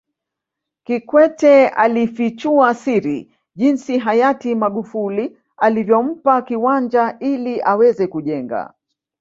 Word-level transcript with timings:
Kikwete 0.85 1.67
alifichua 1.69 2.73
siri 2.73 3.33
jinsi 3.55 3.97
Hayati 3.97 4.55
Magufuli 4.55 5.37
alivyompa 5.57 6.41
kiwanja 6.41 7.17
ili 7.19 7.61
aweze 7.61 8.07
kujenga 8.07 8.73